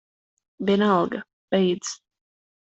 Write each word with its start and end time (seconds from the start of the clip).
Vienalga. 0.69 1.23
Beidz. 1.51 2.01